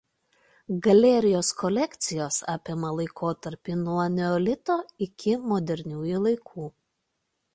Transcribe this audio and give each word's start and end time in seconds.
Galerijos 0.85 1.49
kolekcijos 1.59 2.39
apima 2.53 2.89
laikotarpį 3.01 3.77
nuo 3.83 4.07
Neolito 4.15 4.77
iki 5.07 5.37
modernių 5.53 6.11
laikų. 6.27 6.67